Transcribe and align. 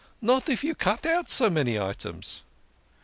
"Not 0.19 0.49
if 0.49 0.63
you 0.63 0.73
cut 0.73 1.05
out 1.05 1.29
so 1.29 1.47
many 1.47 1.79
items." 1.79 2.41